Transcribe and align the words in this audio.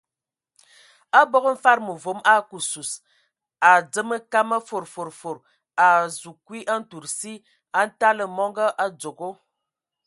Abog 1.19 1.45
mfad 1.55 1.79
məvom 1.87 2.19
a 2.23 2.33
ake 2.41 2.57
sus, 2.71 2.91
a 3.69 3.71
dzemə 3.91 4.17
kam 4.31 4.49
a 4.57 4.59
fod 4.67 4.85
fod 4.93 5.09
fod, 5.21 5.37
a 5.85 5.85
a 5.95 5.99
azu 6.05 6.31
kwi 6.45 6.59
ntud 6.79 7.03
asi, 7.09 7.33
a 7.79 7.79
ntala 7.87 8.25
mɔngɔ 8.35 8.65
a 8.83 8.85
dzogo. 8.99 9.29